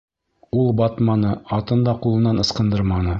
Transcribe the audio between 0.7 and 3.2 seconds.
батманы, атын да ҡулынан ысҡындырманы.